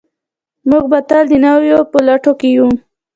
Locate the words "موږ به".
0.69-0.99